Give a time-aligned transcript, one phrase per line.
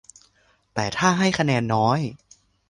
[0.73, 1.99] แต่ถ้าให้คะแนนน้อย